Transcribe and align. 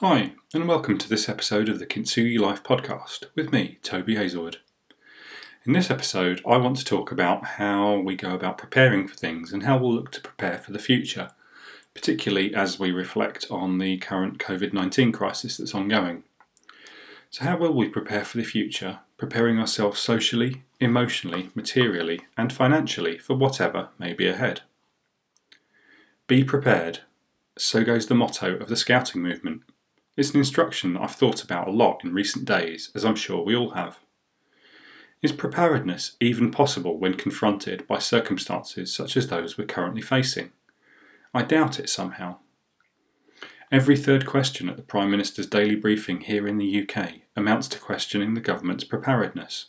Hi, 0.00 0.32
and 0.52 0.68
welcome 0.68 0.98
to 0.98 1.08
this 1.08 1.26
episode 1.26 1.70
of 1.70 1.78
the 1.78 1.86
Kintsugi 1.86 2.38
Life 2.38 2.62
podcast 2.62 3.24
with 3.34 3.50
me, 3.50 3.78
Toby 3.82 4.16
Hazelwood. 4.16 4.58
In 5.64 5.72
this 5.72 5.90
episode, 5.90 6.42
I 6.46 6.58
want 6.58 6.76
to 6.76 6.84
talk 6.84 7.10
about 7.10 7.46
how 7.46 8.00
we 8.00 8.14
go 8.14 8.34
about 8.34 8.58
preparing 8.58 9.08
for 9.08 9.14
things 9.14 9.54
and 9.54 9.62
how 9.62 9.78
we'll 9.78 9.94
look 9.94 10.12
to 10.12 10.20
prepare 10.20 10.58
for 10.58 10.72
the 10.72 10.78
future, 10.78 11.30
particularly 11.94 12.54
as 12.54 12.78
we 12.78 12.90
reflect 12.92 13.46
on 13.50 13.78
the 13.78 13.96
current 13.96 14.38
COVID 14.38 14.74
19 14.74 15.12
crisis 15.12 15.56
that's 15.56 15.74
ongoing. 15.74 16.24
So, 17.30 17.44
how 17.44 17.56
will 17.56 17.72
we 17.72 17.88
prepare 17.88 18.26
for 18.26 18.36
the 18.36 18.44
future, 18.44 18.98
preparing 19.16 19.58
ourselves 19.58 19.98
socially, 19.98 20.64
emotionally, 20.78 21.48
materially, 21.54 22.20
and 22.36 22.52
financially 22.52 23.16
for 23.16 23.34
whatever 23.34 23.88
may 23.98 24.12
be 24.12 24.28
ahead? 24.28 24.60
Be 26.26 26.44
prepared. 26.44 26.98
So 27.56 27.82
goes 27.82 28.08
the 28.08 28.14
motto 28.14 28.56
of 28.56 28.68
the 28.68 28.76
Scouting 28.76 29.22
movement. 29.22 29.62
It's 30.16 30.30
an 30.30 30.38
instruction 30.38 30.94
that 30.94 31.02
I've 31.02 31.14
thought 31.14 31.44
about 31.44 31.68
a 31.68 31.72
lot 31.72 32.02
in 32.02 32.14
recent 32.14 32.46
days, 32.46 32.90
as 32.94 33.04
I'm 33.04 33.16
sure 33.16 33.44
we 33.44 33.54
all 33.54 33.70
have. 33.70 33.98
Is 35.22 35.32
preparedness 35.32 36.16
even 36.20 36.50
possible 36.50 36.98
when 36.98 37.14
confronted 37.14 37.86
by 37.86 37.98
circumstances 37.98 38.94
such 38.94 39.16
as 39.16 39.28
those 39.28 39.58
we're 39.58 39.66
currently 39.66 40.02
facing? 40.02 40.52
I 41.34 41.42
doubt 41.42 41.78
it 41.78 41.90
somehow. 41.90 42.36
Every 43.70 43.96
third 43.96 44.26
question 44.26 44.68
at 44.68 44.76
the 44.76 44.82
Prime 44.82 45.10
Minister's 45.10 45.48
daily 45.48 45.74
briefing 45.74 46.20
here 46.20 46.46
in 46.46 46.56
the 46.56 46.82
UK 46.82 47.14
amounts 47.34 47.68
to 47.68 47.78
questioning 47.78 48.34
the 48.34 48.40
government's 48.40 48.84
preparedness. 48.84 49.66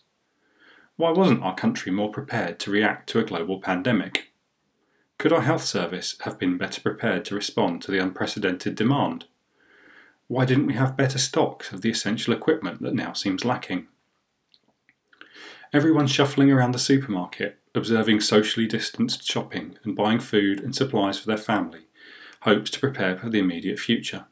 Why 0.95 1.11
wasn't 1.11 1.43
our 1.43 1.55
country 1.55 1.91
more 1.91 2.11
prepared 2.11 2.59
to 2.59 2.71
react 2.71 3.09
to 3.09 3.19
a 3.19 3.23
global 3.23 3.59
pandemic? 3.59 4.31
Could 5.17 5.33
our 5.33 5.41
health 5.41 5.63
service 5.63 6.15
have 6.21 6.37
been 6.37 6.57
better 6.57 6.79
prepared 6.79 7.25
to 7.25 7.35
respond 7.35 7.81
to 7.81 7.91
the 7.91 7.99
unprecedented 7.99 8.75
demand? 8.75 9.25
Why 10.27 10.43
didn't 10.43 10.67
we 10.67 10.73
have 10.73 10.97
better 10.97 11.17
stocks 11.17 11.71
of 11.71 11.81
the 11.81 11.89
essential 11.89 12.33
equipment 12.33 12.81
that 12.81 12.93
now 12.93 13.13
seems 13.13 13.45
lacking? 13.45 13.87
Everyone 15.73 16.07
shuffling 16.07 16.51
around 16.51 16.73
the 16.73 16.79
supermarket, 16.79 17.59
observing 17.73 18.21
socially 18.21 18.67
distanced 18.67 19.25
shopping 19.25 19.77
and 19.83 19.95
buying 19.95 20.19
food 20.19 20.59
and 20.59 20.75
supplies 20.75 21.17
for 21.19 21.27
their 21.27 21.37
family, 21.37 21.87
hopes 22.41 22.69
to 22.71 22.79
prepare 22.79 23.17
for 23.17 23.29
the 23.29 23.39
immediate 23.39 23.79
future. 23.79 24.25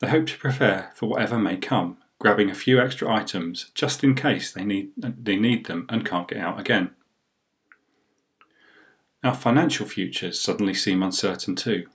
They 0.00 0.08
hope 0.08 0.26
to 0.26 0.38
prepare 0.38 0.90
for 0.94 1.06
whatever 1.06 1.38
may 1.38 1.56
come, 1.56 1.98
grabbing 2.18 2.50
a 2.50 2.54
few 2.54 2.80
extra 2.80 3.12
items 3.12 3.70
just 3.74 4.04
in 4.04 4.14
case 4.14 4.52
they 4.52 4.64
need, 4.64 4.90
they 4.96 5.36
need 5.36 5.66
them 5.66 5.86
and 5.88 6.06
can't 6.06 6.28
get 6.28 6.38
out 6.38 6.60
again. 6.60 6.90
Our 9.24 9.34
financial 9.34 9.86
futures 9.86 10.40
suddenly 10.40 10.74
seem 10.74 11.02
uncertain 11.02 11.56
too. 11.56 11.86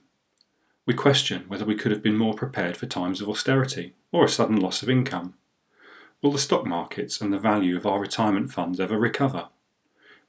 We 0.86 0.92
question 0.92 1.44
whether 1.48 1.64
we 1.64 1.76
could 1.76 1.92
have 1.92 2.02
been 2.02 2.16
more 2.16 2.34
prepared 2.34 2.76
for 2.76 2.84
times 2.84 3.22
of 3.22 3.28
austerity 3.28 3.94
or 4.12 4.24
a 4.24 4.28
sudden 4.28 4.56
loss 4.56 4.82
of 4.82 4.90
income. 4.90 5.34
Will 6.22 6.32
the 6.32 6.38
stock 6.38 6.66
markets 6.66 7.22
and 7.22 7.32
the 7.32 7.38
value 7.38 7.76
of 7.76 7.86
our 7.86 7.98
retirement 7.98 8.52
funds 8.52 8.78
ever 8.78 8.98
recover? 8.98 9.48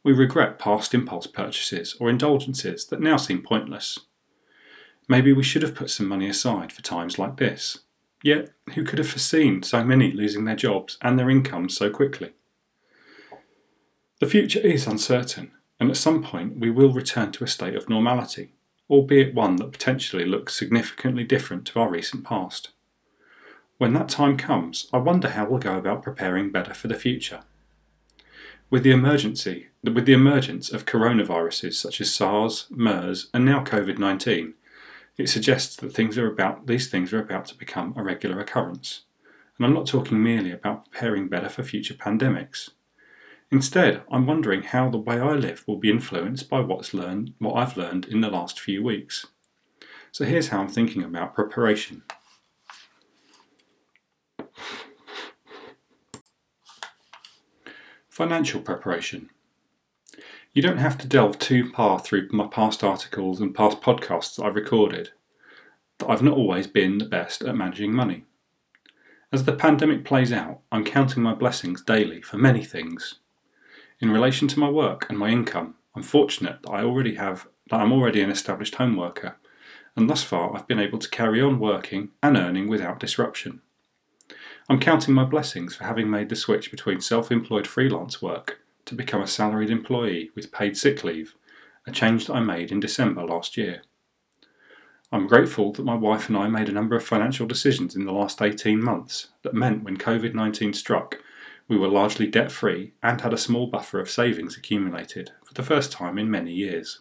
We 0.02 0.14
regret 0.14 0.58
past 0.58 0.94
impulse 0.94 1.28
purchases 1.28 1.98
or 2.00 2.10
indulgences 2.10 2.86
that 2.86 3.02
now 3.02 3.18
seem 3.18 3.42
pointless. 3.42 4.00
Maybe 5.10 5.34
we 5.34 5.44
should 5.44 5.62
have 5.62 5.76
put 5.76 5.90
some 5.90 6.08
money 6.08 6.30
aside 6.30 6.72
for 6.72 6.82
times 6.82 7.20
like 7.20 7.36
this. 7.36 7.80
Yet, 8.24 8.52
who 8.76 8.84
could 8.84 8.98
have 8.98 9.10
foreseen 9.10 9.62
so 9.62 9.84
many 9.84 10.12
losing 10.12 10.46
their 10.46 10.56
jobs 10.56 10.98
and 11.02 11.20
their 11.20 11.30
incomes 11.30 11.76
so 11.76 11.90
quickly? 11.90 12.34
The 14.20 14.26
future 14.26 14.62
is 14.62 14.88
uncertain, 14.88 15.52
and 15.80 15.90
at 15.90 15.98
some 15.98 16.24
point 16.24 16.58
we 16.58 16.72
will 16.72 16.94
return 16.94 17.34
to 17.34 17.44
a 17.44 17.48
state 17.48 17.76
of 17.76 17.90
normality 17.90 18.55
albeit 18.90 19.34
one 19.34 19.56
that 19.58 19.72
potentially 19.72 20.26
looks 20.26 20.56
significantly 20.56 21.24
different 21.24 21.66
to 21.68 21.80
our 21.80 21.90
recent 21.90 22.24
past. 22.24 22.70
When 23.78 23.94
that 23.94 24.10
time 24.10 24.38
comes, 24.38 24.88
I 24.94 24.98
wonder 24.98 25.30
how 25.30 25.50
we'll 25.50 25.60
go 25.60 25.78
about 25.78 26.04
preparing 26.04 26.52
better 26.52 26.74
for 26.74 26.88
the 26.88 26.96
future. 26.96 27.42
With 28.70 28.84
the 28.84 28.92
emergency, 28.92 29.68
with 29.84 30.06
the 30.06 30.14
emergence 30.14 30.72
of 30.72 30.86
coronaviruses 30.86 31.74
such 31.74 32.02
as 32.02 32.14
SARS, 32.14 32.68
MERS, 32.70 33.30
and 33.34 33.46
now 33.46 33.64
COVID-19, 33.64 34.54
it 35.18 35.30
suggests 35.30 35.76
that 35.78 35.94
things 35.94 36.18
are 36.18 36.28
about 36.28 36.68
these 36.68 36.90
things 36.90 37.14
are 37.14 37.22
about 37.22 37.46
to 37.46 37.58
become 37.58 37.94
a 37.96 38.04
regular 38.04 38.40
occurrence. 38.40 39.02
And 39.58 39.66
I'm 39.66 39.74
not 39.74 39.88
talking 39.88 40.22
merely 40.22 40.52
about 40.52 40.92
preparing 40.92 41.28
better 41.28 41.50
for 41.50 41.64
future 41.64 41.94
pandemics. 41.94 42.72
Instead, 43.52 44.02
I'm 44.12 44.26
wondering 44.26 44.64
how 44.64 44.90
the 44.90 44.98
way 44.98 45.20
I 45.20 45.34
live 45.34 45.64
will 45.68 45.78
be 45.78 45.90
influenced 45.90 46.50
by 46.50 46.60
what's 46.62 46.94
learned, 46.94 47.34
what 47.40 47.54
I've 47.54 47.78
learned 47.78 48.06
in 48.06 48.22
the 48.22 48.30
last 48.30 48.60
few 48.60 48.84
weeks. 48.84 49.28
So 50.12 50.26
here's 50.26 50.48
how 50.48 50.62
I'm 50.62 50.68
thinking 50.68 51.04
about 51.04 51.36
preparation. 51.36 52.04
Financial 58.10 58.62
preparation. 58.62 59.30
You 60.54 60.62
don't 60.62 60.78
have 60.78 60.98
to 61.00 61.08
delve 61.08 61.38
too 61.38 61.70
far 61.74 62.00
through 62.00 62.30
my 62.32 62.48
past 62.48 62.82
articles 62.84 63.42
and 63.42 63.54
past 63.54 63.82
podcasts 63.82 64.38
that 64.38 64.46
I've 64.46 64.56
recorded 64.56 65.10
that 66.00 66.10
I've 66.10 66.22
not 66.22 66.38
always 66.38 66.68
been 66.68 66.98
the 66.98 67.06
best 67.06 67.42
at 67.42 67.56
managing 67.56 67.94
money. 67.94 68.24
As 69.32 69.44
the 69.44 69.54
pandemic 69.54 70.06
plays 70.06 70.32
out, 70.32 70.62
I'm 70.72 70.86
counting 70.86 71.24
my 71.24 71.34
blessings 71.34 71.82
daily 71.82 72.22
for 72.22 72.38
many 72.38 72.64
things. 72.64 73.20
In 74.02 74.12
relation 74.12 74.48
to 74.50 74.60
my 74.60 74.70
work 74.70 75.08
and 75.10 75.18
my 75.18 75.30
income, 75.30 75.76
I'm 75.96 76.04
fortunate 76.04 76.60
that 76.64 76.72
I 76.72 76.84
already 76.84 77.16
have 77.16 77.48
that 77.70 77.80
I'm 77.80 77.94
already 77.94 78.22
an 78.22 78.30
established 78.30 78.76
home 78.76 78.96
worker, 78.96 79.38
and 79.96 80.10
thus 80.10 80.24
far 80.24 80.56
I've 80.56 80.68
been 80.68 80.80
able 80.80 81.00
to 81.00 81.10
carry 81.10 81.42
on 81.42 81.60
working 81.60 82.10
and 82.22 82.38
earning 82.38 82.68
without 82.68 83.00
disruption. 83.00 83.62
I'm 84.68 84.80
counting 84.80 85.14
my 85.14 85.24
blessings 85.24 85.76
for 85.76 85.86
having 85.86 86.10
made 86.10 86.30
the 86.30 86.36
switch 86.36 86.72
between 86.72 87.00
self-employed 87.00 87.68
freelance 87.68 88.22
work 88.22 88.60
to 88.86 88.96
become 88.96 89.22
a 89.22 89.28
salaried 89.28 89.70
employee 89.70 90.32
with 90.36 90.52
paid 90.52 90.76
sick 90.78 91.04
leave, 91.04 91.36
a 91.88 91.92
change 91.92 92.28
that 92.28 92.34
I 92.34 92.42
made 92.42 92.72
in 92.72 92.80
December 92.80 93.24
last 93.24 93.58
year. 93.58 93.84
I'm 95.12 95.28
grateful 95.28 95.72
that 95.74 95.86
my 95.86 95.96
wife 95.96 96.28
and 96.28 96.38
I 96.38 96.48
made 96.48 96.68
a 96.68 96.74
number 96.74 96.96
of 96.96 97.06
financial 97.06 97.48
decisions 97.48 97.96
in 97.96 98.06
the 98.06 98.12
last 98.12 98.42
18 98.42 98.84
months 98.84 99.30
that 99.44 99.54
meant 99.54 99.84
when 99.84 99.98
COVID 99.98 100.34
19 100.34 100.74
struck, 100.74 101.20
we 101.68 101.78
were 101.78 101.88
largely 101.88 102.28
debt 102.28 102.52
free 102.52 102.94
and 103.02 103.22
had 103.22 103.34
a 103.34 103.38
small 103.38 103.68
buffer 103.68 104.00
of 104.00 104.10
savings 104.10 104.56
accumulated 104.56 105.32
for 105.44 105.54
the 105.54 105.64
first 105.64 105.92
time 105.92 106.18
in 106.18 106.30
many 106.30 106.54
years. 106.54 107.00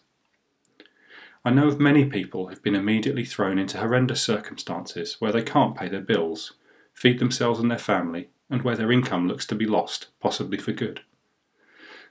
I 1.45 1.51
know 1.51 1.69
of 1.69 1.79
many 1.79 2.07
people 2.07 2.47
who've 2.47 2.63
been 2.63 2.75
immediately 2.75 3.27
thrown 3.27 3.59
into 3.59 3.79
horrendous 3.79 4.23
circumstances 4.23 5.17
where 5.19 5.33
they 5.33 5.43
can't 5.43 5.77
pay 5.77 5.89
their 5.89 6.01
bills, 6.01 6.55
feed 6.95 7.19
themselves 7.19 7.61
and 7.61 7.71
their 7.71 7.79
family, 7.79 8.31
and 8.49 8.63
where 8.63 8.77
their 8.77 8.91
income 8.91 9.29
looks 9.29 9.45
to 9.47 9.55
be 9.55 9.67
lost, 9.67 10.09
possibly 10.21 10.57
for 10.57 10.73
good. 10.73 11.03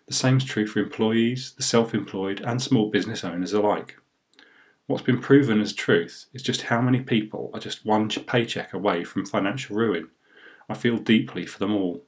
The 0.07 0.13
same 0.13 0.37
is 0.37 0.43
true 0.43 0.67
for 0.67 0.79
employees, 0.79 1.53
the 1.57 1.63
self 1.63 1.95
employed, 1.95 2.41
and 2.41 2.61
small 2.61 2.91
business 2.91 3.23
owners 3.23 3.53
alike. 3.53 3.97
What's 4.85 5.03
been 5.03 5.21
proven 5.21 5.61
as 5.61 5.73
truth 5.73 6.25
is 6.33 6.43
just 6.43 6.63
how 6.63 6.81
many 6.81 6.99
people 6.99 7.49
are 7.53 7.59
just 7.59 7.85
one 7.85 8.09
paycheck 8.09 8.73
away 8.73 9.03
from 9.03 9.25
financial 9.25 9.77
ruin. 9.77 10.09
I 10.69 10.73
feel 10.73 10.97
deeply 10.97 11.45
for 11.45 11.57
them 11.57 11.73
all. 11.73 12.03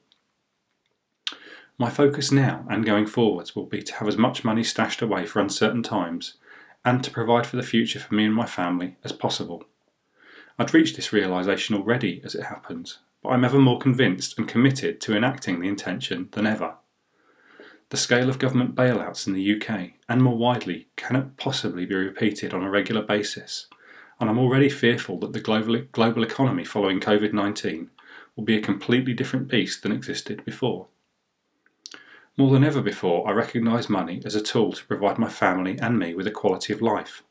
My 1.78 1.90
focus 1.90 2.32
now 2.32 2.66
and 2.70 2.86
going 2.86 3.06
forwards 3.06 3.54
will 3.54 3.66
be 3.66 3.82
to 3.82 3.96
have 3.96 4.08
as 4.08 4.18
much 4.18 4.46
money 4.46 4.64
stashed 4.64 5.02
away 5.02 5.26
for 5.26 5.42
uncertain 5.42 5.84
times 5.84 6.36
and 6.86 7.04
to 7.04 7.12
provide 7.12 7.46
for 7.46 7.58
the 7.58 7.64
future 7.64 8.00
for 8.00 8.14
me 8.16 8.26
and 8.26 8.34
my 8.34 8.46
family 8.46 8.96
as 9.04 9.12
possible. 9.12 9.66
I'd 10.58 10.74
reached 10.74 10.96
this 10.96 11.12
realisation 11.12 11.76
already 11.76 12.22
as 12.24 12.34
it 12.34 12.46
happens, 12.46 13.00
but 13.22 13.30
I'm 13.30 13.44
ever 13.44 13.60
more 13.60 13.78
convinced 13.78 14.40
and 14.40 14.48
committed 14.48 15.02
to 15.02 15.18
enacting 15.18 15.60
the 15.60 15.68
intention 15.68 16.30
than 16.32 16.48
ever. 16.48 16.76
The 17.90 17.98
scale 17.98 18.30
of 18.30 18.40
government 18.40 18.74
bailouts 18.74 19.28
in 19.28 19.34
the 19.34 19.56
UK 19.56 19.94
and 20.08 20.24
more 20.24 20.38
widely 20.38 20.88
cannot 20.96 21.36
possibly 21.36 21.86
be 21.86 21.96
repeated 21.96 22.54
on 22.54 22.64
a 22.64 22.70
regular 22.70 23.02
basis, 23.02 23.68
and 24.20 24.30
I'm 24.30 24.40
already 24.40 24.70
fearful 24.70 25.20
that 25.20 25.34
the 25.34 25.42
global, 25.42 25.82
global 25.92 26.24
economy 26.24 26.64
following 26.64 27.02
COVID 27.02 27.34
19 27.34 27.90
will 28.38 28.46
be 28.46 28.58
a 28.58 28.62
completely 28.62 29.14
different 29.14 29.50
beast 29.50 29.84
than 29.84 29.92
existed 29.92 30.46
before. 30.46 30.88
More 32.38 32.52
than 32.52 32.66
ever 32.66 32.82
before, 32.82 33.26
I 33.30 33.32
recognise 33.32 33.90
money 33.90 34.22
as 34.26 34.36
a 34.36 34.42
tool 34.42 34.74
to 34.74 34.86
provide 34.86 35.18
my 35.18 35.30
family 35.30 35.80
and 35.80 35.98
me 35.98 36.14
with 36.14 36.28
a 36.28 36.32
quality 36.32 36.74
of 36.74 36.82
life, 36.82 37.24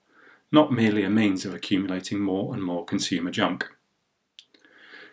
not 0.50 0.72
merely 0.72 1.02
a 1.02 1.10
means 1.10 1.44
of 1.44 1.52
accumulating 1.52 2.20
more 2.20 2.54
and 2.54 2.62
more 2.62 2.86
consumer 2.86 3.30
junk. 3.30 3.68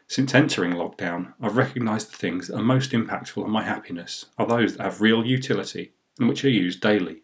Since 0.08 0.34
entering 0.34 0.74
lockdown, 0.74 1.34
I've 1.42 1.58
recognised 1.58 2.12
the 2.12 2.18
things 2.18 2.48
that 2.48 2.56
are 2.58 2.64
most 2.64 2.92
impactful 2.92 3.44
on 3.44 3.52
my 3.52 3.64
happiness 3.64 4.28
are 4.38 4.48
those 4.48 4.78
that 4.78 4.84
have 4.84 5.02
real 5.02 5.26
utility 5.26 5.92
and 6.18 6.30
which 6.30 6.46
are 6.46 6.50
used 6.50 6.80
daily. 6.80 7.24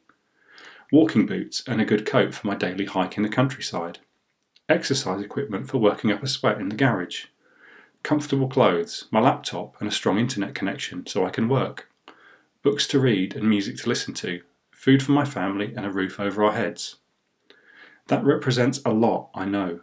Walking 0.91 1.25
boots 1.25 1.63
and 1.67 1.79
a 1.79 1.85
good 1.85 2.05
coat 2.05 2.33
for 2.33 2.47
my 2.47 2.55
daily 2.55 2.85
hike 2.85 3.15
in 3.15 3.23
the 3.23 3.29
countryside. 3.29 3.99
Exercise 4.67 5.21
equipment 5.21 5.69
for 5.69 5.77
working 5.77 6.11
up 6.11 6.21
a 6.21 6.27
sweat 6.27 6.59
in 6.59 6.67
the 6.67 6.75
garage. 6.75 7.25
Comfortable 8.03 8.49
clothes, 8.49 9.05
my 9.09 9.21
laptop, 9.21 9.75
and 9.79 9.87
a 9.87 9.93
strong 9.93 10.19
internet 10.19 10.53
connection 10.53 11.05
so 11.07 11.25
I 11.25 11.29
can 11.29 11.47
work. 11.47 11.89
Books 12.67 12.85
to 12.87 12.99
read 12.99 13.33
and 13.33 13.49
music 13.49 13.77
to 13.77 13.87
listen 13.89 14.13
to. 14.15 14.41
Food 14.71 15.01
for 15.01 15.13
my 15.13 15.23
family 15.23 15.73
and 15.73 15.85
a 15.85 15.89
roof 15.89 16.19
over 16.19 16.43
our 16.43 16.51
heads. 16.51 16.97
That 18.07 18.25
represents 18.25 18.81
a 18.83 18.91
lot, 18.91 19.29
I 19.33 19.45
know, 19.45 19.79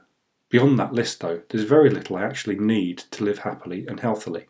Beyond 0.51 0.79
that 0.79 0.93
list, 0.93 1.21
though, 1.21 1.41
there's 1.49 1.65
very 1.65 1.91
little 1.91 2.17
I 2.17 2.23
actually 2.23 2.57
need 2.57 2.99
to 2.99 3.25
live 3.25 3.39
happily 3.39 3.87
and 3.87 3.99
healthily. 3.99 4.47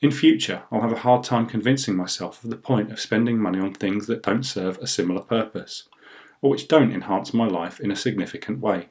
In 0.00 0.10
future, 0.10 0.64
I'll 0.70 0.82
have 0.82 0.92
a 0.92 0.98
hard 0.98 1.24
time 1.24 1.46
convincing 1.46 1.96
myself 1.96 2.44
of 2.44 2.50
the 2.50 2.56
point 2.56 2.92
of 2.92 3.00
spending 3.00 3.38
money 3.38 3.58
on 3.58 3.72
things 3.72 4.06
that 4.06 4.22
don't 4.22 4.44
serve 4.44 4.76
a 4.78 4.86
similar 4.86 5.22
purpose, 5.22 5.88
or 6.42 6.50
which 6.50 6.68
don't 6.68 6.92
enhance 6.92 7.32
my 7.32 7.48
life 7.48 7.80
in 7.80 7.90
a 7.90 7.96
significant 7.96 8.60
way. 8.60 8.90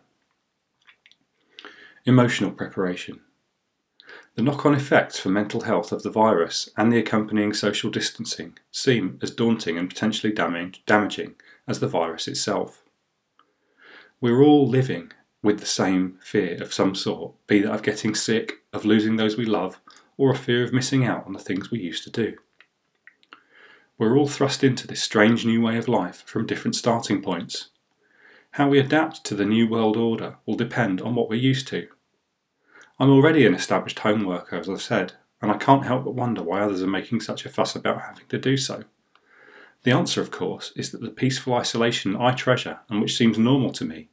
Emotional 2.06 2.52
preparation. 2.52 3.22
The 4.36 4.42
knock 4.42 4.66
on 4.66 4.74
effects 4.74 5.20
for 5.20 5.30
mental 5.30 5.62
health 5.62 5.92
of 5.92 6.04
the 6.04 6.10
virus 6.10 6.70
and 6.78 6.92
the 6.92 7.00
accompanying 7.00 7.54
social 7.54 7.90
distancing 7.90 8.58
seem 8.72 9.20
as 9.22 9.32
daunting 9.32 9.78
and 9.78 9.90
potentially 9.90 10.32
damaging 10.34 11.36
as 11.68 11.80
the 11.80 11.88
virus 11.88 12.28
itself. 12.28 12.84
We're 14.22 14.42
all 14.42 14.68
living 14.68 15.12
with 15.44 15.60
the 15.60 15.66
same 15.66 16.18
fear 16.24 16.62
of 16.62 16.74
some 16.74 16.96
sort, 16.96 17.34
be 17.48 17.62
that 17.62 17.74
of 17.74 17.84
getting 17.84 18.16
sick, 18.16 18.60
of 18.72 18.86
losing 18.86 19.18
those 19.18 19.36
we 19.36 19.46
love, 19.46 19.80
or 20.18 20.32
a 20.32 20.38
fear 20.38 20.64
of 20.64 20.72
missing 20.72 21.04
out 21.04 21.26
on 21.26 21.34
the 21.34 21.40
things 21.40 21.72
we 21.72 21.80
used 21.80 22.04
to 22.06 22.12
do. 22.12 22.38
We're 23.98 24.18
all 24.18 24.28
thrust 24.28 24.64
into 24.64 24.88
this 24.88 25.04
strange 25.04 25.46
new 25.46 25.62
way 25.62 25.78
of 25.78 25.88
life 25.88 26.24
from 26.26 26.46
different 26.46 26.76
starting 26.76 27.22
points. 27.22 27.70
How 28.52 28.70
we 28.70 28.80
adapt 28.80 29.24
to 29.26 29.36
the 29.36 29.46
new 29.46 29.68
world 29.68 29.98
order 29.98 30.38
will 30.46 30.56
depend 30.56 31.02
on 31.02 31.16
what 31.16 31.30
we're 31.30 31.36
used 31.36 31.68
to. 31.70 31.88
I'm 33.02 33.10
already 33.10 33.48
an 33.48 33.56
established 33.56 33.98
home 33.98 34.26
worker, 34.26 34.58
as 34.58 34.70
I've 34.70 34.80
said, 34.80 35.14
and 35.42 35.52
I 35.52 35.58
can't 35.58 35.88
help 35.88 36.04
but 36.04 36.14
wonder 36.14 36.44
why 36.44 36.62
others 36.62 36.84
are 36.84 36.88
making 36.88 37.22
such 37.22 37.48
a 37.48 37.50
fuss 37.50 37.76
about 37.76 38.02
having 38.02 38.28
to 38.28 38.38
do 38.38 38.58
so. 38.58 38.84
The 39.82 39.92
answer, 39.92 40.22
of 40.22 40.30
course, 40.30 40.72
is 40.76 40.92
that 40.92 41.02
the 41.02 41.10
peaceful 41.10 41.56
isolation 41.56 42.16
I 42.16 42.34
treasure 42.34 42.82
and 42.90 43.02
which 43.02 43.18
seems 43.18 43.40
normal 43.40 43.72
to 43.72 43.86
me 43.86 44.10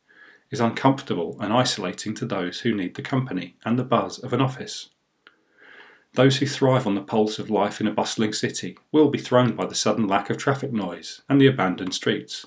is 0.50 0.58
uncomfortable 0.58 1.36
and 1.38 1.52
isolating 1.52 2.14
to 2.14 2.24
those 2.24 2.60
who 2.60 2.74
need 2.74 2.94
the 2.94 3.02
company 3.02 3.56
and 3.62 3.78
the 3.78 3.84
buzz 3.84 4.18
of 4.20 4.32
an 4.32 4.40
office. 4.40 4.88
Those 6.14 6.38
who 6.38 6.46
thrive 6.46 6.86
on 6.86 6.94
the 6.94 7.02
pulse 7.02 7.38
of 7.38 7.50
life 7.50 7.82
in 7.82 7.86
a 7.86 7.92
bustling 7.92 8.32
city 8.32 8.78
will 8.90 9.10
be 9.10 9.18
thrown 9.18 9.54
by 9.54 9.66
the 9.66 9.74
sudden 9.74 10.08
lack 10.08 10.30
of 10.30 10.38
traffic 10.38 10.72
noise 10.72 11.20
and 11.28 11.38
the 11.38 11.46
abandoned 11.46 11.92
streets. 11.92 12.46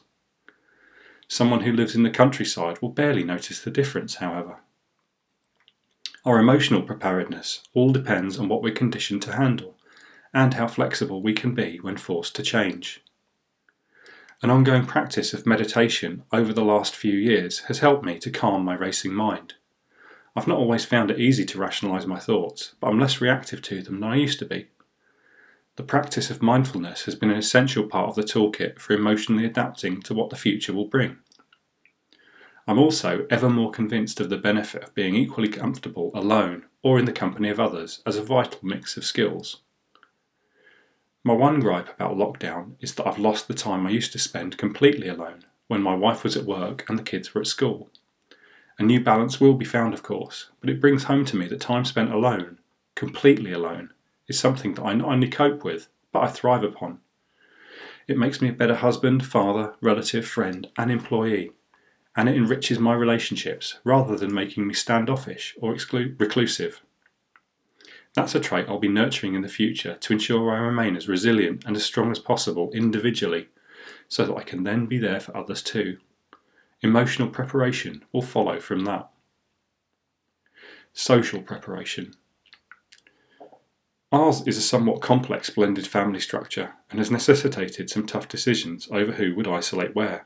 Someone 1.27 1.61
who 1.61 1.71
lives 1.71 1.93
in 1.93 2.01
the 2.01 2.09
countryside 2.09 2.81
will 2.81 2.89
barely 2.89 3.23
notice 3.23 3.61
the 3.61 3.69
difference, 3.69 4.15
however. 4.15 4.57
Our 6.23 6.37
emotional 6.37 6.83
preparedness 6.83 7.63
all 7.73 7.91
depends 7.91 8.37
on 8.37 8.47
what 8.47 8.61
we're 8.61 8.75
conditioned 8.75 9.23
to 9.23 9.33
handle 9.33 9.75
and 10.31 10.53
how 10.53 10.67
flexible 10.67 11.23
we 11.23 11.33
can 11.33 11.55
be 11.55 11.79
when 11.79 11.97
forced 11.97 12.35
to 12.35 12.43
change. 12.43 13.03
An 14.43 14.51
ongoing 14.51 14.85
practice 14.85 15.33
of 15.33 15.47
meditation 15.47 16.23
over 16.31 16.53
the 16.53 16.63
last 16.63 16.95
few 16.95 17.13
years 17.13 17.59
has 17.61 17.79
helped 17.79 18.05
me 18.05 18.19
to 18.19 18.29
calm 18.29 18.63
my 18.63 18.75
racing 18.75 19.13
mind. 19.13 19.55
I've 20.35 20.47
not 20.47 20.59
always 20.59 20.85
found 20.85 21.09
it 21.09 21.19
easy 21.19 21.43
to 21.45 21.57
rationalise 21.57 22.05
my 22.05 22.19
thoughts, 22.19 22.75
but 22.79 22.89
I'm 22.89 22.99
less 22.99 23.19
reactive 23.19 23.63
to 23.63 23.81
them 23.81 23.99
than 23.99 24.11
I 24.11 24.15
used 24.15 24.37
to 24.39 24.45
be. 24.45 24.67
The 25.75 25.83
practice 25.83 26.29
of 26.29 26.43
mindfulness 26.43 27.05
has 27.05 27.15
been 27.15 27.31
an 27.31 27.37
essential 27.37 27.87
part 27.87 28.09
of 28.09 28.15
the 28.15 28.21
toolkit 28.23 28.77
for 28.77 28.93
emotionally 28.93 29.45
adapting 29.45 30.03
to 30.03 30.13
what 30.13 30.29
the 30.29 30.35
future 30.35 30.73
will 30.73 30.87
bring. 30.87 31.17
I'm 32.71 32.79
also 32.79 33.27
ever 33.29 33.49
more 33.49 33.69
convinced 33.69 34.21
of 34.21 34.29
the 34.29 34.37
benefit 34.37 34.81
of 34.81 34.95
being 34.95 35.13
equally 35.13 35.49
comfortable 35.49 36.09
alone 36.13 36.67
or 36.81 36.97
in 36.97 37.03
the 37.03 37.11
company 37.11 37.49
of 37.49 37.59
others 37.59 38.01
as 38.05 38.15
a 38.15 38.23
vital 38.23 38.59
mix 38.63 38.95
of 38.95 39.03
skills. 39.03 39.57
My 41.21 41.33
one 41.33 41.59
gripe 41.59 41.89
about 41.89 42.15
lockdown 42.15 42.75
is 42.79 42.95
that 42.95 43.05
I've 43.05 43.19
lost 43.19 43.49
the 43.49 43.53
time 43.53 43.85
I 43.85 43.89
used 43.89 44.13
to 44.13 44.19
spend 44.19 44.57
completely 44.57 45.09
alone 45.09 45.43
when 45.67 45.81
my 45.81 45.93
wife 45.93 46.23
was 46.23 46.37
at 46.37 46.45
work 46.45 46.85
and 46.87 46.97
the 46.97 47.03
kids 47.03 47.35
were 47.35 47.41
at 47.41 47.47
school. 47.47 47.89
A 48.79 48.83
new 48.83 49.03
balance 49.03 49.41
will 49.41 49.55
be 49.55 49.65
found, 49.65 49.93
of 49.93 50.01
course, 50.01 50.47
but 50.61 50.69
it 50.69 50.79
brings 50.79 51.03
home 51.03 51.25
to 51.25 51.35
me 51.35 51.47
that 51.47 51.59
time 51.59 51.83
spent 51.83 52.13
alone, 52.13 52.57
completely 52.95 53.51
alone, 53.51 53.91
is 54.29 54.39
something 54.39 54.75
that 54.75 54.85
I 54.85 54.93
not 54.93 55.09
only 55.09 55.27
cope 55.27 55.65
with, 55.65 55.89
but 56.13 56.23
I 56.23 56.27
thrive 56.27 56.63
upon. 56.63 57.01
It 58.07 58.17
makes 58.17 58.39
me 58.41 58.47
a 58.47 58.53
better 58.53 58.75
husband, 58.75 59.25
father, 59.25 59.73
relative, 59.81 60.25
friend, 60.25 60.69
and 60.77 60.89
employee, 60.89 61.51
and 62.15 62.27
it 62.27 62.35
enriches 62.35 62.79
my 62.79 62.93
relationships 62.93 63.79
rather 63.83 64.17
than 64.17 64.33
making 64.33 64.67
me 64.67 64.73
standoffish 64.73 65.55
or 65.61 65.73
exclu- 65.73 66.19
reclusive. 66.19 66.81
That's 68.13 68.35
a 68.35 68.39
trait 68.39 68.67
I'll 68.67 68.79
be 68.79 68.89
nurturing 68.89 69.35
in 69.35 69.41
the 69.41 69.47
future 69.47 69.95
to 69.95 70.13
ensure 70.13 70.51
I 70.51 70.59
remain 70.59 70.97
as 70.97 71.07
resilient 71.07 71.63
and 71.65 71.75
as 71.75 71.85
strong 71.85 72.11
as 72.11 72.19
possible 72.19 72.69
individually, 72.73 73.47
so 74.09 74.25
that 74.25 74.35
I 74.35 74.43
can 74.43 74.63
then 74.63 74.85
be 74.85 74.97
there 74.97 75.21
for 75.21 75.35
others 75.35 75.61
too. 75.61 75.97
Emotional 76.81 77.29
preparation 77.29 78.03
will 78.11 78.21
follow 78.21 78.59
from 78.59 78.83
that. 78.85 79.09
Social 80.93 81.41
preparation. 81.41 82.15
Ours 84.11 84.43
is 84.45 84.57
a 84.57 84.61
somewhat 84.61 85.01
complex 85.01 85.49
blended 85.49 85.87
family 85.87 86.19
structure 86.19 86.73
and 86.89 86.99
has 86.99 87.09
necessitated 87.09 87.89
some 87.89 88.05
tough 88.05 88.27
decisions 88.27 88.89
over 88.91 89.13
who 89.13 89.33
would 89.35 89.47
isolate 89.47 89.95
where. 89.95 90.25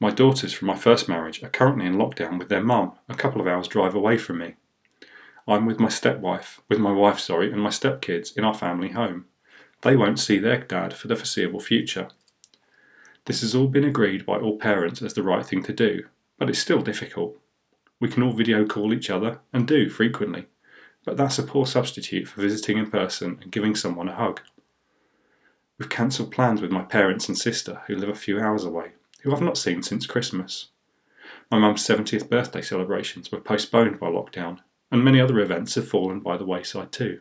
My 0.00 0.10
daughters 0.10 0.52
from 0.52 0.68
my 0.68 0.76
first 0.76 1.08
marriage 1.08 1.42
are 1.42 1.48
currently 1.48 1.86
in 1.86 1.94
lockdown 1.94 2.38
with 2.38 2.48
their 2.48 2.62
mum, 2.62 2.92
a 3.08 3.14
couple 3.14 3.40
of 3.40 3.46
hours' 3.46 3.68
drive 3.68 3.94
away 3.94 4.18
from 4.18 4.38
me. 4.38 4.56
I'm 5.46 5.66
with 5.66 5.78
my 5.78 5.88
stepwife, 5.88 6.60
with 6.68 6.78
my 6.78 6.92
wife, 6.92 7.20
sorry, 7.20 7.52
and 7.52 7.60
my 7.60 7.70
stepkids 7.70 8.36
in 8.36 8.44
our 8.44 8.54
family 8.54 8.90
home. 8.90 9.26
They 9.82 9.96
won't 9.96 10.18
see 10.18 10.38
their 10.38 10.58
dad 10.58 10.94
for 10.94 11.08
the 11.08 11.16
foreseeable 11.16 11.60
future. 11.60 12.08
This 13.26 13.42
has 13.42 13.54
all 13.54 13.68
been 13.68 13.84
agreed 13.84 14.26
by 14.26 14.38
all 14.38 14.58
parents 14.58 15.00
as 15.00 15.14
the 15.14 15.22
right 15.22 15.44
thing 15.44 15.62
to 15.64 15.72
do, 15.72 16.04
but 16.38 16.48
it's 16.48 16.58
still 16.58 16.80
difficult. 16.80 17.38
We 18.00 18.08
can 18.08 18.22
all 18.22 18.32
video 18.32 18.66
call 18.66 18.92
each 18.92 19.10
other, 19.10 19.40
and 19.52 19.68
do 19.68 19.88
frequently, 19.88 20.46
but 21.04 21.16
that's 21.16 21.38
a 21.38 21.42
poor 21.42 21.66
substitute 21.66 22.26
for 22.26 22.40
visiting 22.40 22.78
in 22.78 22.90
person 22.90 23.38
and 23.42 23.52
giving 23.52 23.74
someone 23.74 24.08
a 24.08 24.14
hug. 24.14 24.40
We've 25.78 25.88
cancelled 25.88 26.32
plans 26.32 26.60
with 26.60 26.70
my 26.70 26.82
parents 26.82 27.28
and 27.28 27.36
sister, 27.36 27.82
who 27.86 27.96
live 27.96 28.08
a 28.08 28.14
few 28.14 28.40
hours 28.40 28.64
away, 28.64 28.92
who 29.24 29.34
I've 29.34 29.42
not 29.42 29.58
seen 29.58 29.82
since 29.82 30.06
Christmas. 30.06 30.68
My 31.50 31.58
mum's 31.58 31.82
70th 31.86 32.28
birthday 32.28 32.60
celebrations 32.60 33.32
were 33.32 33.40
postponed 33.40 33.98
by 33.98 34.08
lockdown, 34.08 34.58
and 34.90 35.02
many 35.02 35.18
other 35.18 35.40
events 35.40 35.74
have 35.74 35.88
fallen 35.88 36.20
by 36.20 36.36
the 36.36 36.44
wayside 36.44 36.92
too. 36.92 37.20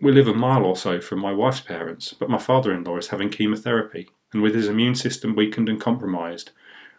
We 0.00 0.12
live 0.12 0.28
a 0.28 0.34
mile 0.34 0.64
or 0.64 0.76
so 0.76 1.00
from 1.00 1.20
my 1.20 1.32
wife's 1.32 1.60
parents, 1.60 2.14
but 2.14 2.30
my 2.30 2.38
father 2.38 2.72
in 2.72 2.84
law 2.84 2.96
is 2.96 3.08
having 3.08 3.28
chemotherapy, 3.28 4.08
and 4.32 4.42
with 4.42 4.54
his 4.54 4.66
immune 4.66 4.94
system 4.94 5.36
weakened 5.36 5.68
and 5.68 5.80
compromised, 5.80 6.52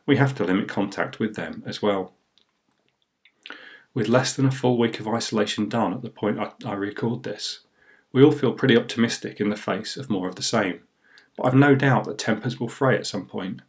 we 0.06 0.18
have 0.18 0.36
to 0.36 0.44
limit 0.44 0.68
contact 0.68 1.20
with 1.20 1.36
them 1.36 1.64
as 1.66 1.82
well. 1.82 2.14
With 3.96 4.08
less 4.08 4.36
than 4.36 4.46
a 4.46 4.52
full 4.52 4.78
week 4.78 5.00
of 5.00 5.08
isolation 5.08 5.68
done 5.68 5.94
at 5.94 6.04
the 6.04 6.10
point 6.10 6.40
I, 6.40 6.52
I 6.64 6.74
record 6.74 7.24
this, 7.24 7.62
we 8.12 8.24
all 8.24 8.32
feel 8.32 8.54
pretty 8.54 8.78
optimistic 8.78 9.40
in 9.40 9.50
the 9.50 9.56
face 9.56 9.98
of 9.98 10.10
more 10.10 10.28
of 10.28 10.36
the 10.36 10.44
same, 10.44 10.82
but 11.36 11.48
I've 11.48 11.56
no 11.56 11.74
doubt 11.74 12.06
that 12.06 12.18
tempers 12.20 12.60
will 12.60 12.68
fray 12.68 12.96
at 12.96 13.08
some 13.08 13.26
point. 13.26 13.62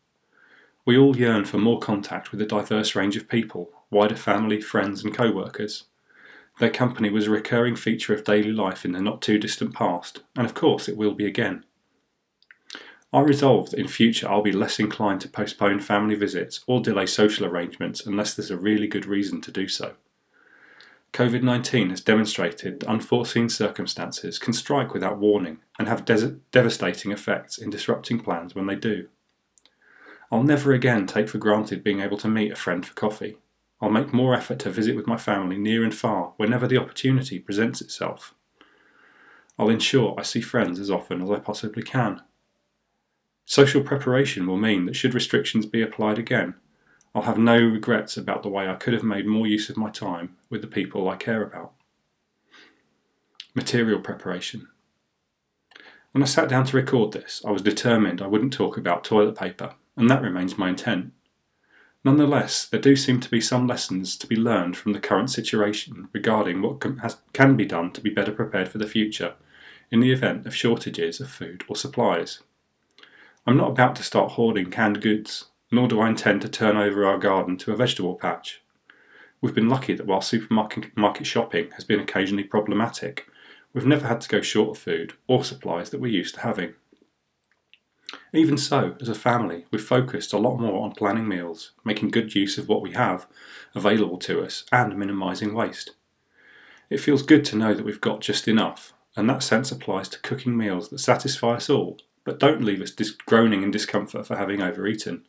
We 0.84 0.96
all 0.96 1.16
yearn 1.16 1.44
for 1.44 1.58
more 1.58 1.78
contact 1.78 2.32
with 2.32 2.40
a 2.40 2.46
diverse 2.46 2.94
range 2.94 3.16
of 3.16 3.28
people 3.28 3.70
wider 3.90 4.16
family, 4.16 4.60
friends, 4.60 5.04
and 5.04 5.12
co 5.14 5.30
workers. 5.32 5.84
Their 6.58 6.70
company 6.70 7.10
was 7.10 7.26
a 7.26 7.30
recurring 7.30 7.76
feature 7.76 8.14
of 8.14 8.24
daily 8.24 8.52
life 8.52 8.84
in 8.84 8.92
the 8.92 9.00
not 9.00 9.22
too 9.22 9.38
distant 9.38 9.74
past, 9.74 10.22
and 10.36 10.46
of 10.46 10.54
course 10.54 10.88
it 10.88 10.96
will 10.96 11.14
be 11.14 11.26
again. 11.26 11.64
I 13.12 13.20
resolve 13.20 13.70
that 13.70 13.80
in 13.80 13.88
future 13.88 14.28
I'll 14.28 14.42
be 14.42 14.52
less 14.52 14.78
inclined 14.78 15.20
to 15.22 15.28
postpone 15.28 15.80
family 15.80 16.14
visits 16.14 16.60
or 16.66 16.80
delay 16.80 17.06
social 17.06 17.44
arrangements 17.44 18.06
unless 18.06 18.34
there's 18.34 18.52
a 18.52 18.56
really 18.56 18.86
good 18.86 19.06
reason 19.06 19.40
to 19.42 19.50
do 19.50 19.66
so. 19.66 19.94
COVID 21.12 21.42
19 21.42 21.90
has 21.90 22.00
demonstrated 22.00 22.80
that 22.80 22.88
unforeseen 22.88 23.48
circumstances 23.48 24.38
can 24.38 24.52
strike 24.52 24.94
without 24.94 25.18
warning 25.18 25.58
and 25.76 25.88
have 25.88 26.04
devastating 26.04 27.10
effects 27.10 27.58
in 27.58 27.68
disrupting 27.68 28.20
plans 28.20 28.54
when 28.54 28.66
they 28.66 28.76
do. 28.76 29.08
I'll 30.30 30.42
never 30.42 30.72
again 30.72 31.06
take 31.06 31.28
for 31.28 31.38
granted 31.38 31.82
being 31.82 32.00
able 32.00 32.16
to 32.18 32.28
meet 32.28 32.52
a 32.52 32.56
friend 32.56 32.86
for 32.86 32.94
coffee, 32.94 33.36
I'll 33.80 33.90
make 33.90 34.12
more 34.12 34.34
effort 34.34 34.58
to 34.60 34.70
visit 34.70 34.94
with 34.94 35.06
my 35.06 35.16
family 35.16 35.56
near 35.56 35.82
and 35.82 35.94
far 35.94 36.34
whenever 36.36 36.66
the 36.66 36.76
opportunity 36.76 37.38
presents 37.38 37.80
itself. 37.80 38.34
I'll 39.58 39.70
ensure 39.70 40.14
I 40.18 40.22
see 40.22 40.40
friends 40.40 40.78
as 40.78 40.90
often 40.90 41.22
as 41.22 41.30
I 41.30 41.38
possibly 41.38 41.82
can. 41.82 42.22
Social 43.46 43.82
preparation 43.82 44.46
will 44.46 44.56
mean 44.56 44.86
that 44.86 44.96
should 44.96 45.14
restrictions 45.14 45.66
be 45.66 45.82
applied 45.82 46.18
again, 46.18 46.54
I'll 47.14 47.22
have 47.22 47.38
no 47.38 47.58
regrets 47.58 48.16
about 48.16 48.42
the 48.42 48.48
way 48.48 48.68
I 48.68 48.76
could 48.76 48.94
have 48.94 49.02
made 49.02 49.26
more 49.26 49.46
use 49.46 49.68
of 49.68 49.76
my 49.76 49.90
time 49.90 50.36
with 50.48 50.60
the 50.60 50.68
people 50.68 51.08
I 51.08 51.16
care 51.16 51.42
about. 51.42 51.72
Material 53.54 53.98
preparation. 53.98 54.68
When 56.12 56.22
I 56.22 56.26
sat 56.26 56.48
down 56.48 56.66
to 56.66 56.76
record 56.76 57.12
this, 57.12 57.42
I 57.44 57.50
was 57.50 57.62
determined 57.62 58.22
I 58.22 58.28
wouldn't 58.28 58.52
talk 58.52 58.76
about 58.76 59.02
toilet 59.02 59.36
paper, 59.36 59.74
and 59.96 60.08
that 60.10 60.22
remains 60.22 60.58
my 60.58 60.68
intent. 60.68 61.12
Nonetheless, 62.04 62.66
there 62.66 62.80
do 62.80 62.96
seem 62.96 63.20
to 63.20 63.30
be 63.30 63.40
some 63.40 63.66
lessons 63.66 64.16
to 64.16 64.26
be 64.26 64.36
learned 64.36 64.76
from 64.76 64.94
the 64.94 65.00
current 65.00 65.30
situation 65.30 66.08
regarding 66.12 66.62
what 66.62 66.80
can, 66.80 66.98
has, 66.98 67.18
can 67.34 67.56
be 67.56 67.66
done 67.66 67.92
to 67.92 68.00
be 68.00 68.08
better 68.08 68.32
prepared 68.32 68.68
for 68.68 68.78
the 68.78 68.86
future 68.86 69.34
in 69.90 70.00
the 70.00 70.12
event 70.12 70.46
of 70.46 70.54
shortages 70.54 71.20
of 71.20 71.28
food 71.28 71.64
or 71.68 71.76
supplies. 71.76 72.40
I'm 73.46 73.56
not 73.56 73.70
about 73.70 73.96
to 73.96 74.02
start 74.02 74.32
hoarding 74.32 74.70
canned 74.70 75.02
goods, 75.02 75.46
nor 75.70 75.88
do 75.88 76.00
I 76.00 76.08
intend 76.08 76.42
to 76.42 76.48
turn 76.48 76.76
over 76.76 77.04
our 77.04 77.18
garden 77.18 77.56
to 77.58 77.72
a 77.72 77.76
vegetable 77.76 78.14
patch. 78.14 78.62
We've 79.40 79.54
been 79.54 79.68
lucky 79.68 79.94
that 79.94 80.06
while 80.06 80.20
supermarket 80.20 80.96
market 80.96 81.26
shopping 81.26 81.70
has 81.72 81.84
been 81.84 82.00
occasionally 82.00 82.44
problematic, 82.44 83.26
we've 83.72 83.86
never 83.86 84.06
had 84.06 84.20
to 84.22 84.28
go 84.28 84.40
short 84.40 84.76
of 84.76 84.82
food 84.82 85.14
or 85.26 85.44
supplies 85.44 85.90
that 85.90 86.00
we're 86.00 86.12
used 86.12 86.34
to 86.36 86.40
having. 86.40 86.74
Even 88.32 88.56
so, 88.56 88.96
as 89.00 89.08
a 89.08 89.14
family, 89.14 89.64
we've 89.70 89.82
focused 89.82 90.32
a 90.32 90.38
lot 90.38 90.58
more 90.58 90.84
on 90.84 90.92
planning 90.92 91.26
meals, 91.26 91.72
making 91.84 92.10
good 92.10 92.34
use 92.34 92.58
of 92.58 92.68
what 92.68 92.82
we 92.82 92.92
have 92.92 93.26
available 93.74 94.18
to 94.18 94.42
us, 94.42 94.64
and 94.70 94.96
minimising 94.96 95.52
waste. 95.52 95.92
It 96.88 96.98
feels 97.00 97.22
good 97.22 97.44
to 97.46 97.56
know 97.56 97.74
that 97.74 97.84
we've 97.84 98.00
got 98.00 98.20
just 98.20 98.46
enough, 98.46 98.92
and 99.16 99.28
that 99.28 99.42
sense 99.42 99.72
applies 99.72 100.08
to 100.10 100.20
cooking 100.20 100.56
meals 100.56 100.88
that 100.88 100.98
satisfy 100.98 101.54
us 101.54 101.68
all, 101.68 101.98
but 102.24 102.38
don't 102.38 102.64
leave 102.64 102.80
us 102.80 102.90
dis- 102.90 103.10
groaning 103.10 103.62
in 103.62 103.70
discomfort 103.70 104.26
for 104.26 104.36
having 104.36 104.62
overeaten. 104.62 105.24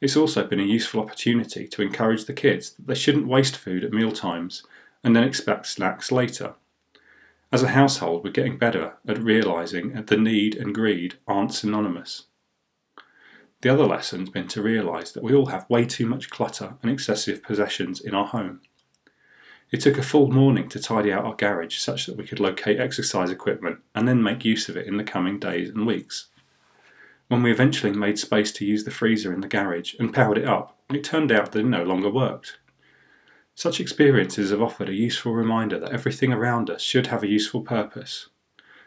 It's 0.00 0.16
also 0.16 0.46
been 0.46 0.60
a 0.60 0.64
useful 0.64 1.00
opportunity 1.00 1.68
to 1.68 1.82
encourage 1.82 2.24
the 2.24 2.32
kids 2.32 2.70
that 2.70 2.86
they 2.86 2.94
shouldn't 2.94 3.28
waste 3.28 3.56
food 3.56 3.84
at 3.84 3.92
meal 3.92 4.12
times 4.12 4.64
and 5.04 5.14
then 5.14 5.24
expect 5.24 5.66
snacks 5.66 6.10
later. 6.10 6.54
As 7.52 7.62
a 7.62 7.68
household, 7.68 8.24
we're 8.24 8.30
getting 8.30 8.56
better 8.56 8.94
at 9.06 9.22
realising 9.22 9.92
that 9.92 10.06
the 10.06 10.16
need 10.16 10.54
and 10.54 10.74
greed 10.74 11.18
aren't 11.28 11.52
synonymous. 11.52 12.24
The 13.60 13.68
other 13.68 13.84
lesson's 13.84 14.30
been 14.30 14.48
to 14.48 14.62
realise 14.62 15.12
that 15.12 15.22
we 15.22 15.34
all 15.34 15.46
have 15.46 15.68
way 15.68 15.84
too 15.84 16.06
much 16.06 16.30
clutter 16.30 16.76
and 16.80 16.90
excessive 16.90 17.42
possessions 17.42 18.00
in 18.00 18.14
our 18.14 18.24
home. 18.24 18.62
It 19.70 19.82
took 19.82 19.98
a 19.98 20.02
full 20.02 20.32
morning 20.32 20.70
to 20.70 20.80
tidy 20.80 21.12
out 21.12 21.26
our 21.26 21.34
garage 21.34 21.76
such 21.76 22.06
that 22.06 22.16
we 22.16 22.24
could 22.24 22.40
locate 22.40 22.80
exercise 22.80 23.30
equipment 23.30 23.80
and 23.94 24.08
then 24.08 24.22
make 24.22 24.46
use 24.46 24.70
of 24.70 24.76
it 24.78 24.86
in 24.86 24.96
the 24.96 25.04
coming 25.04 25.38
days 25.38 25.68
and 25.68 25.86
weeks. 25.86 26.28
When 27.28 27.42
we 27.42 27.52
eventually 27.52 27.92
made 27.92 28.18
space 28.18 28.50
to 28.52 28.64
use 28.64 28.84
the 28.84 28.90
freezer 28.90 29.32
in 29.32 29.42
the 29.42 29.48
garage 29.48 29.94
and 29.98 30.12
powered 30.12 30.38
it 30.38 30.48
up, 30.48 30.78
it 30.90 31.04
turned 31.04 31.30
out 31.30 31.52
that 31.52 31.60
it 31.60 31.66
no 31.66 31.82
longer 31.82 32.10
worked. 32.10 32.56
Such 33.54 33.80
experiences 33.80 34.50
have 34.50 34.62
offered 34.62 34.88
a 34.88 34.94
useful 34.94 35.34
reminder 35.34 35.78
that 35.78 35.92
everything 35.92 36.32
around 36.32 36.70
us 36.70 36.82
should 36.82 37.08
have 37.08 37.22
a 37.22 37.28
useful 37.28 37.60
purpose, 37.60 38.28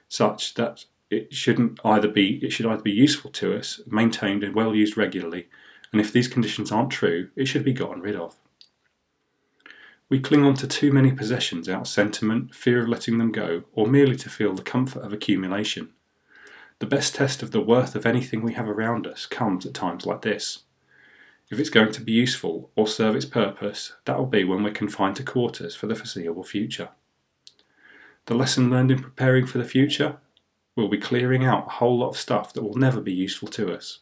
such 0.07 0.55
that 0.55 0.85
it 1.09 1.33
shouldn't 1.33 1.79
either 1.85 2.07
be 2.07 2.43
it 2.43 2.51
should 2.51 2.65
either 2.65 2.81
be 2.81 2.91
useful 2.91 3.31
to 3.31 3.55
us, 3.55 3.79
maintained 3.85 4.43
and 4.43 4.55
well 4.55 4.75
used 4.75 4.97
regularly, 4.97 5.47
and 5.91 6.01
if 6.01 6.11
these 6.11 6.27
conditions 6.27 6.71
aren't 6.71 6.89
true, 6.89 7.29
it 7.35 7.45
should 7.45 7.63
be 7.63 7.73
gotten 7.73 8.01
rid 8.01 8.15
of. 8.15 8.35
We 10.09 10.19
cling 10.19 10.43
on 10.43 10.53
to 10.55 10.67
too 10.67 10.91
many 10.91 11.11
possessions 11.11 11.67
out 11.67 11.81
of 11.81 11.87
sentiment, 11.87 12.53
fear 12.53 12.81
of 12.81 12.89
letting 12.89 13.17
them 13.17 13.31
go, 13.31 13.63
or 13.73 13.87
merely 13.87 14.15
to 14.17 14.29
feel 14.29 14.53
the 14.53 14.61
comfort 14.61 15.03
of 15.03 15.13
accumulation. 15.13 15.89
The 16.79 16.85
best 16.85 17.15
test 17.15 17.41
of 17.41 17.51
the 17.51 17.61
worth 17.61 17.95
of 17.95 18.05
anything 18.05 18.41
we 18.41 18.53
have 18.53 18.67
around 18.67 19.07
us 19.07 19.25
comes 19.25 19.65
at 19.65 19.73
times 19.73 20.05
like 20.05 20.21
this. 20.21 20.64
If 21.51 21.59
it's 21.59 21.69
going 21.69 21.91
to 21.91 22.01
be 22.01 22.11
useful 22.11 22.71
or 22.75 22.87
serve 22.87 23.15
its 23.15 23.25
purpose, 23.25 23.93
that 24.05 24.17
will 24.17 24.25
be 24.25 24.43
when 24.43 24.63
we're 24.63 24.71
confined 24.71 25.15
to 25.17 25.23
quarters 25.23 25.75
for 25.75 25.85
the 25.87 25.95
foreseeable 25.95 26.43
future. 26.43 26.89
The 28.25 28.33
lesson 28.33 28.71
learned 28.71 28.91
in 28.91 29.03
preparing 29.03 29.45
for 29.45 29.59
the 29.59 29.65
future? 29.65 30.17
We'll 30.75 30.87
be 30.87 30.97
clearing 30.97 31.45
out 31.45 31.67
a 31.67 31.71
whole 31.71 31.99
lot 31.99 32.09
of 32.09 32.17
stuff 32.17 32.51
that 32.53 32.63
will 32.63 32.77
never 32.77 32.99
be 32.99 33.13
useful 33.13 33.47
to 33.49 33.73
us. 33.73 33.99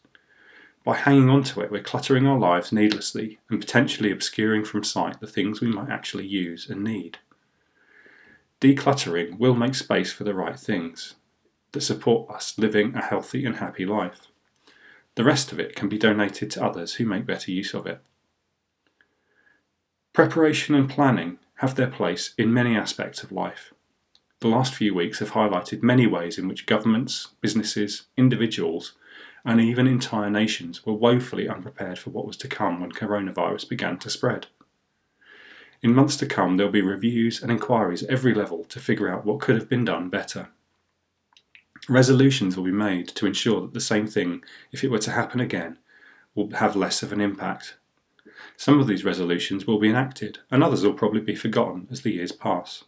By 0.86 0.96
hanging 0.96 1.30
on 1.30 1.44
to 1.44 1.62
it, 1.62 1.72
we're 1.72 1.84
cluttering 1.84 2.26
our 2.26 2.40
lives 2.40 2.72
needlessly 2.72 3.40
and 3.50 3.60
potentially 3.60 4.12
obscuring 4.12 4.64
from 4.64 4.84
sight 4.84 5.20
the 5.20 5.28
things 5.28 5.60
we 5.62 5.68
might 5.68 5.90
actually 5.90 6.28
use 6.28 6.70
and 6.70 6.84
need. 6.84 7.20
Decluttering 8.60 9.38
will 9.38 9.56
make 9.56 9.76
space 9.76 10.14
for 10.14 10.24
the 10.24 10.34
right 10.34 10.58
things 10.58 11.16
that 11.74 11.82
support 11.82 12.30
us 12.32 12.58
living 12.58 12.96
a 12.96 13.02
healthy 13.02 13.46
and 13.46 13.58
happy 13.58 13.86
life. 13.86 14.28
The 15.16 15.24
rest 15.24 15.52
of 15.52 15.60
it 15.60 15.76
can 15.76 15.90
be 15.90 15.98
donated 15.98 16.50
to 16.52 16.64
others 16.64 16.96
who 16.96 17.06
make 17.06 17.26
better 17.26 17.52
use 17.52 17.74
of 17.74 17.86
it. 17.86 18.02
Preparation 20.12 20.76
and 20.76 20.90
planning 20.90 21.40
have 21.56 21.76
their 21.76 21.88
place 21.88 22.34
in 22.38 22.54
many 22.54 22.76
aspects 22.76 23.24
of 23.24 23.32
life. 23.32 23.74
The 24.40 24.48
last 24.48 24.76
few 24.76 24.94
weeks 24.94 25.20
have 25.20 25.32
highlighted 25.32 25.84
many 25.84 26.06
ways 26.06 26.38
in 26.38 26.48
which 26.48 26.66
governments, 26.66 27.30
businesses, 27.42 28.08
individuals, 28.18 28.94
and 29.46 29.62
even 29.62 29.88
entire 29.88 30.30
nations 30.30 30.86
were 30.86 30.94
woefully 30.94 31.48
unprepared 31.48 32.00
for 32.00 32.10
what 32.10 32.26
was 32.26 32.38
to 32.38 32.48
come 32.48 32.80
when 32.80 32.92
coronavirus 32.92 33.70
began 33.70 33.98
to 34.00 34.10
spread. 34.10 34.48
In 35.82 35.94
months 35.94 36.16
to 36.18 36.26
come, 36.26 36.58
there 36.58 36.66
will 36.66 36.74
be 36.74 36.82
reviews 36.82 37.42
and 37.42 37.52
inquiries 37.52 38.04
at 38.04 38.10
every 38.10 38.34
level 38.34 38.64
to 38.66 38.80
figure 38.80 39.10
out 39.10 39.26
what 39.26 39.42
could 39.42 39.56
have 39.56 39.68
been 39.68 39.84
done 39.84 40.10
better. 40.10 40.50
Resolutions 41.90 42.56
will 42.56 42.64
be 42.64 42.72
made 42.72 43.10
to 43.10 43.26
ensure 43.26 43.62
that 43.62 43.74
the 43.74 43.82
same 43.82 44.08
thing, 44.08 44.44
if 44.72 44.84
it 44.84 44.92
were 44.92 45.00
to 45.00 45.12
happen 45.12 45.42
again, 45.42 45.80
will 46.34 46.50
have 46.52 46.76
less 46.76 47.04
of 47.04 47.12
an 47.12 47.20
impact. 47.20 47.76
Some 48.56 48.80
of 48.80 48.88
these 48.88 49.04
resolutions 49.04 49.68
will 49.68 49.80
be 49.80 49.90
enacted, 49.90 50.40
and 50.50 50.64
others 50.64 50.84
will 50.84 50.94
probably 50.94 51.22
be 51.22 51.36
forgotten 51.36 51.88
as 51.92 52.02
the 52.02 52.12
years 52.12 52.32
pass. 52.32 52.84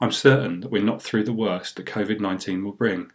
I'm 0.00 0.12
certain 0.12 0.60
that 0.60 0.70
we're 0.70 0.82
not 0.82 1.02
through 1.02 1.24
the 1.24 1.32
worst 1.32 1.76
that 1.76 1.86
COVID 1.86 2.20
19 2.20 2.64
will 2.64 2.72
bring, 2.72 3.10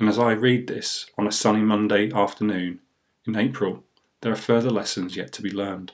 and 0.00 0.08
as 0.08 0.18
I 0.18 0.32
read 0.32 0.66
this 0.66 1.06
on 1.16 1.26
a 1.26 1.32
sunny 1.32 1.60
Monday 1.60 2.10
afternoon 2.12 2.80
in 3.26 3.36
April, 3.36 3.84
there 4.22 4.32
are 4.32 4.36
further 4.36 4.70
lessons 4.70 5.16
yet 5.16 5.32
to 5.32 5.42
be 5.42 5.50
learned. 5.50 5.92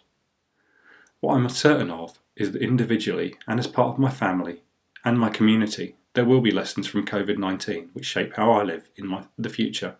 What 1.20 1.34
I'm 1.34 1.48
certain 1.50 1.90
of 1.90 2.18
is 2.36 2.52
that 2.52 2.62
individually 2.62 3.36
and 3.46 3.60
as 3.60 3.66
part 3.66 3.88
of 3.88 3.98
my 3.98 4.10
family 4.10 4.62
and 5.04 5.18
my 5.18 5.28
community, 5.28 5.96
there 6.14 6.24
will 6.24 6.40
be 6.40 6.50
lessons 6.50 6.86
from 6.86 7.06
COVID 7.06 7.38
19 7.38 7.90
which 7.92 8.06
shape 8.06 8.34
how 8.36 8.52
I 8.52 8.62
live 8.62 8.88
in 8.96 9.06
my, 9.06 9.24
the 9.38 9.48
future. 9.48 9.96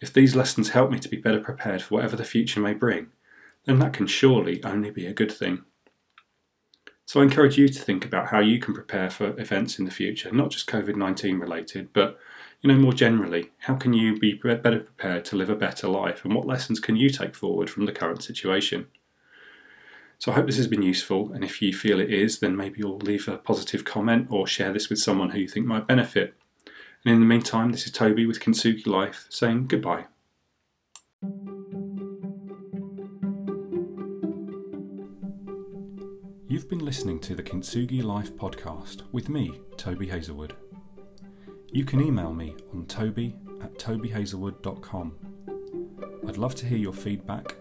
If 0.00 0.12
these 0.12 0.34
lessons 0.34 0.70
help 0.70 0.90
me 0.90 0.98
to 0.98 1.08
be 1.08 1.18
better 1.18 1.40
prepared 1.40 1.82
for 1.82 1.96
whatever 1.96 2.16
the 2.16 2.24
future 2.24 2.60
may 2.60 2.72
bring, 2.72 3.08
then 3.66 3.78
that 3.80 3.92
can 3.92 4.06
surely 4.06 4.62
only 4.64 4.90
be 4.90 5.06
a 5.06 5.12
good 5.12 5.30
thing. 5.30 5.64
So 7.04 7.20
I 7.20 7.24
encourage 7.24 7.58
you 7.58 7.68
to 7.68 7.82
think 7.82 8.04
about 8.04 8.28
how 8.28 8.38
you 8.38 8.60
can 8.60 8.72
prepare 8.72 9.10
for 9.10 9.38
events 9.38 9.78
in 9.78 9.84
the 9.84 9.90
future, 9.90 10.32
not 10.32 10.50
just 10.50 10.68
COVID 10.68 10.96
19 10.96 11.38
related, 11.38 11.92
but 11.92 12.18
you 12.62 12.68
know 12.68 12.78
more 12.78 12.92
generally, 12.92 13.50
how 13.58 13.74
can 13.74 13.92
you 13.92 14.18
be 14.18 14.34
better 14.34 14.80
prepared 14.80 15.24
to 15.26 15.36
live 15.36 15.50
a 15.50 15.56
better 15.56 15.88
life 15.88 16.24
and 16.24 16.34
what 16.34 16.46
lessons 16.46 16.78
can 16.78 16.96
you 16.96 17.10
take 17.10 17.34
forward 17.34 17.68
from 17.68 17.86
the 17.86 17.92
current 17.92 18.22
situation? 18.22 18.86
So 20.20 20.30
I 20.30 20.34
hope 20.34 20.44
this 20.44 20.58
has 20.58 20.66
been 20.66 20.82
useful, 20.82 21.32
and 21.32 21.42
if 21.42 21.62
you 21.62 21.72
feel 21.72 21.98
it 21.98 22.12
is, 22.12 22.40
then 22.40 22.54
maybe 22.54 22.80
you'll 22.80 22.98
leave 22.98 23.26
a 23.26 23.38
positive 23.38 23.86
comment 23.86 24.26
or 24.28 24.46
share 24.46 24.70
this 24.70 24.90
with 24.90 24.98
someone 24.98 25.30
who 25.30 25.38
you 25.38 25.48
think 25.48 25.64
might 25.64 25.86
benefit. 25.86 26.34
And 27.06 27.14
in 27.14 27.20
the 27.20 27.26
meantime, 27.26 27.72
this 27.72 27.86
is 27.86 27.92
Toby 27.92 28.26
with 28.26 28.38
Kintsugi 28.38 28.86
Life 28.86 29.24
saying 29.30 29.68
goodbye. 29.68 30.04
You've 36.48 36.68
been 36.68 36.84
listening 36.84 37.18
to 37.20 37.34
the 37.34 37.42
Kintsugi 37.42 38.04
Life 38.04 38.34
podcast 38.34 39.04
with 39.12 39.30
me, 39.30 39.58
Toby 39.78 40.06
Hazelwood. 40.06 40.54
You 41.72 41.86
can 41.86 42.02
email 42.02 42.34
me 42.34 42.56
on 42.74 42.84
toby 42.84 43.36
at 43.62 43.78
tobyhazelwood.com. 43.78 45.14
I'd 46.28 46.36
love 46.36 46.54
to 46.56 46.66
hear 46.66 46.76
your 46.76 46.92
feedback 46.92 47.56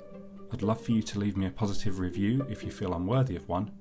I'd 0.51 0.61
love 0.61 0.81
for 0.81 0.91
you 0.91 1.01
to 1.03 1.19
leave 1.19 1.37
me 1.37 1.45
a 1.45 1.51
positive 1.51 1.99
review 1.99 2.45
if 2.49 2.63
you 2.63 2.71
feel 2.71 2.93
I'm 2.93 3.05
worthy 3.05 3.35
of 3.35 3.47
one, 3.47 3.71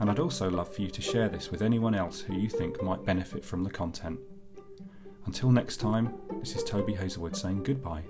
and 0.00 0.10
I'd 0.10 0.18
also 0.18 0.50
love 0.50 0.74
for 0.74 0.82
you 0.82 0.90
to 0.90 1.02
share 1.02 1.28
this 1.28 1.50
with 1.50 1.62
anyone 1.62 1.94
else 1.94 2.20
who 2.20 2.34
you 2.34 2.48
think 2.48 2.82
might 2.82 3.04
benefit 3.04 3.44
from 3.44 3.62
the 3.62 3.70
content. 3.70 4.18
Until 5.26 5.50
next 5.50 5.76
time, 5.76 6.14
this 6.40 6.56
is 6.56 6.64
Toby 6.64 6.94
Hazelwood 6.94 7.36
saying 7.36 7.62
goodbye. 7.62 8.02